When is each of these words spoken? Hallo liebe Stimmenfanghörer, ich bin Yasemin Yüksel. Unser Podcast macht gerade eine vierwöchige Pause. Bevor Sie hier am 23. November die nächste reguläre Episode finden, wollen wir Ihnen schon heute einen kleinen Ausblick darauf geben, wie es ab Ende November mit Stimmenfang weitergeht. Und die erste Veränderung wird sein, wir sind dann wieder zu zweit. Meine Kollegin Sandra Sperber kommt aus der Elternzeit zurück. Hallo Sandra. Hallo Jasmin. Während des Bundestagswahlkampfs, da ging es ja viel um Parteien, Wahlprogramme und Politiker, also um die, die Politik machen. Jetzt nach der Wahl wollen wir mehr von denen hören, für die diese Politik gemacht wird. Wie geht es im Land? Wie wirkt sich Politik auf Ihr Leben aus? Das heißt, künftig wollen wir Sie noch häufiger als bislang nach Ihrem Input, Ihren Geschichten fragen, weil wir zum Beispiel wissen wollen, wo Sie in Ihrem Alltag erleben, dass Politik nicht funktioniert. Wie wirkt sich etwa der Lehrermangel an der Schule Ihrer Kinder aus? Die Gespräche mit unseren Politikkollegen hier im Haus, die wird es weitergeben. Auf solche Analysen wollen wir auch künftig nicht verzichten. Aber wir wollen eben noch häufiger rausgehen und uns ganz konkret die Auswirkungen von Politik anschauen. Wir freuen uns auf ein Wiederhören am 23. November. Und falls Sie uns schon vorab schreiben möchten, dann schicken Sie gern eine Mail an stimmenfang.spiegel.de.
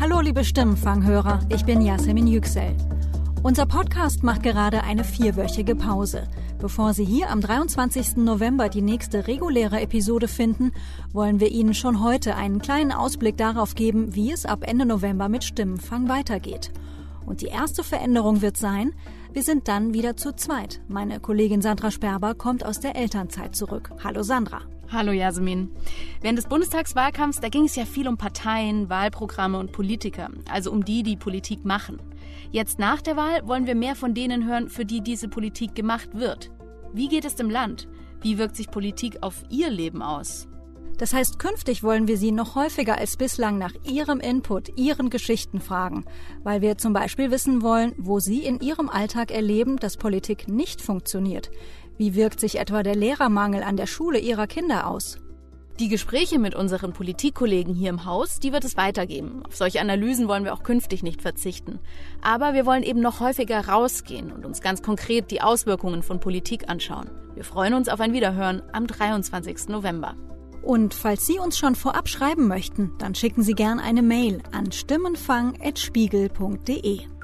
Hallo 0.00 0.20
liebe 0.20 0.44
Stimmenfanghörer, 0.44 1.40
ich 1.48 1.64
bin 1.64 1.82
Yasemin 1.82 2.28
Yüksel. 2.28 2.76
Unser 3.42 3.66
Podcast 3.66 4.22
macht 4.22 4.44
gerade 4.44 4.84
eine 4.84 5.02
vierwöchige 5.02 5.74
Pause. 5.74 6.28
Bevor 6.60 6.94
Sie 6.94 7.04
hier 7.04 7.30
am 7.30 7.40
23. 7.40 8.18
November 8.18 8.68
die 8.68 8.80
nächste 8.80 9.26
reguläre 9.26 9.80
Episode 9.80 10.28
finden, 10.28 10.70
wollen 11.12 11.40
wir 11.40 11.50
Ihnen 11.50 11.74
schon 11.74 12.00
heute 12.00 12.36
einen 12.36 12.60
kleinen 12.60 12.92
Ausblick 12.92 13.36
darauf 13.36 13.74
geben, 13.74 14.14
wie 14.14 14.30
es 14.30 14.46
ab 14.46 14.60
Ende 14.62 14.86
November 14.86 15.28
mit 15.28 15.42
Stimmenfang 15.42 16.08
weitergeht. 16.08 16.70
Und 17.26 17.40
die 17.40 17.46
erste 17.46 17.82
Veränderung 17.82 18.40
wird 18.40 18.56
sein, 18.56 18.92
wir 19.32 19.42
sind 19.42 19.66
dann 19.66 19.94
wieder 19.94 20.16
zu 20.16 20.32
zweit. 20.32 20.80
Meine 20.86 21.18
Kollegin 21.18 21.60
Sandra 21.60 21.90
Sperber 21.90 22.36
kommt 22.36 22.64
aus 22.64 22.78
der 22.78 22.94
Elternzeit 22.94 23.56
zurück. 23.56 23.90
Hallo 24.04 24.22
Sandra. 24.22 24.60
Hallo 24.90 25.12
Jasmin. 25.12 25.70
Während 26.22 26.38
des 26.38 26.46
Bundestagswahlkampfs, 26.46 27.40
da 27.40 27.50
ging 27.50 27.64
es 27.64 27.76
ja 27.76 27.84
viel 27.84 28.08
um 28.08 28.16
Parteien, 28.16 28.88
Wahlprogramme 28.88 29.58
und 29.58 29.70
Politiker, 29.70 30.30
also 30.50 30.72
um 30.72 30.82
die, 30.82 31.02
die 31.02 31.18
Politik 31.18 31.66
machen. 31.66 32.00
Jetzt 32.52 32.78
nach 32.78 33.02
der 33.02 33.14
Wahl 33.14 33.46
wollen 33.46 33.66
wir 33.66 33.74
mehr 33.74 33.94
von 33.94 34.14
denen 34.14 34.48
hören, 34.48 34.70
für 34.70 34.86
die 34.86 35.02
diese 35.02 35.28
Politik 35.28 35.74
gemacht 35.74 36.14
wird. 36.14 36.50
Wie 36.94 37.08
geht 37.08 37.26
es 37.26 37.34
im 37.34 37.50
Land? 37.50 37.86
Wie 38.22 38.38
wirkt 38.38 38.56
sich 38.56 38.70
Politik 38.70 39.18
auf 39.20 39.44
Ihr 39.50 39.68
Leben 39.68 40.00
aus? 40.00 40.48
Das 40.96 41.12
heißt, 41.12 41.38
künftig 41.38 41.82
wollen 41.82 42.08
wir 42.08 42.16
Sie 42.16 42.32
noch 42.32 42.56
häufiger 42.56 42.96
als 42.96 43.18
bislang 43.18 43.58
nach 43.58 43.74
Ihrem 43.84 44.20
Input, 44.20 44.76
Ihren 44.76 45.10
Geschichten 45.10 45.60
fragen, 45.60 46.06
weil 46.42 46.62
wir 46.62 46.78
zum 46.78 46.94
Beispiel 46.94 47.30
wissen 47.30 47.60
wollen, 47.60 47.92
wo 47.98 48.20
Sie 48.20 48.42
in 48.44 48.58
Ihrem 48.58 48.88
Alltag 48.88 49.30
erleben, 49.30 49.76
dass 49.76 49.98
Politik 49.98 50.48
nicht 50.48 50.80
funktioniert. 50.80 51.50
Wie 51.98 52.14
wirkt 52.14 52.38
sich 52.38 52.60
etwa 52.60 52.84
der 52.84 52.94
Lehrermangel 52.94 53.64
an 53.64 53.76
der 53.76 53.88
Schule 53.88 54.20
Ihrer 54.20 54.46
Kinder 54.46 54.86
aus? 54.86 55.18
Die 55.80 55.88
Gespräche 55.88 56.38
mit 56.38 56.54
unseren 56.54 56.92
Politikkollegen 56.92 57.74
hier 57.74 57.90
im 57.90 58.04
Haus, 58.04 58.38
die 58.38 58.52
wird 58.52 58.62
es 58.64 58.76
weitergeben. 58.76 59.42
Auf 59.44 59.56
solche 59.56 59.80
Analysen 59.80 60.28
wollen 60.28 60.44
wir 60.44 60.54
auch 60.54 60.62
künftig 60.62 61.02
nicht 61.02 61.22
verzichten. 61.22 61.80
Aber 62.22 62.54
wir 62.54 62.66
wollen 62.66 62.84
eben 62.84 63.00
noch 63.00 63.18
häufiger 63.18 63.66
rausgehen 63.66 64.30
und 64.30 64.46
uns 64.46 64.60
ganz 64.60 64.80
konkret 64.80 65.32
die 65.32 65.40
Auswirkungen 65.40 66.04
von 66.04 66.20
Politik 66.20 66.68
anschauen. 66.68 67.10
Wir 67.34 67.42
freuen 67.42 67.74
uns 67.74 67.88
auf 67.88 67.98
ein 68.00 68.12
Wiederhören 68.12 68.62
am 68.72 68.86
23. 68.86 69.66
November. 69.68 70.14
Und 70.62 70.94
falls 70.94 71.26
Sie 71.26 71.40
uns 71.40 71.58
schon 71.58 71.74
vorab 71.74 72.08
schreiben 72.08 72.46
möchten, 72.46 72.92
dann 72.98 73.16
schicken 73.16 73.42
Sie 73.42 73.54
gern 73.54 73.80
eine 73.80 74.02
Mail 74.02 74.40
an 74.52 74.70
stimmenfang.spiegel.de. 74.70 77.17